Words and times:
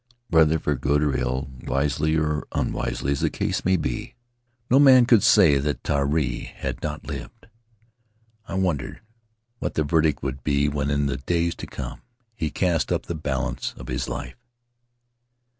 Whether 0.31 0.57
for 0.57 0.73
good 0.73 1.03
or 1.03 1.15
ill, 1.15 1.51
wisely 1.61 2.17
or 2.17 2.47
unwisely, 2.53 3.11
as 3.11 3.19
the 3.19 3.29
case 3.29 3.63
might 3.63 3.83
be, 3.83 4.15
no 4.67 4.79
man 4.79 5.05
could 5.05 5.21
say 5.21 5.59
that 5.59 5.83
Tari 5.83 6.39
had 6.55 6.81
not 6.81 7.05
lived; 7.05 7.45
I 8.47 8.55
wondered 8.55 9.01
what 9.59 9.75
the 9.75 9.83
verdict 9.83 10.23
would 10.23 10.43
be 10.43 10.67
when, 10.67 10.89
in 10.89 11.05
the 11.05 11.17
days 11.17 11.53
to 11.57 11.67
come, 11.67 12.01
he 12.35 12.49
cast 12.49 12.91
up 12.91 13.03
the 13.05 13.13
balance 13.13 13.75
of 13.77 13.89
his 13.89 14.09
life. 14.09 14.43